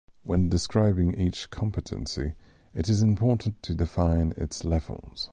[0.23, 2.33] When describing each competency,
[2.73, 5.29] it is important to define its levels.